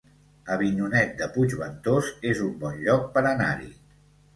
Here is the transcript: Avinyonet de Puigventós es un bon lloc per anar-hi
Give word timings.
Avinyonet 0.55 1.11
de 1.21 1.29
Puigventós 1.37 2.11
es 2.33 2.45
un 2.49 2.59
bon 2.67 2.85
lloc 2.89 3.09
per 3.17 3.29
anar-hi 3.39 3.75